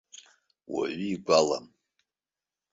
Уаҩы 0.73 1.07
игәалам. 1.15 1.65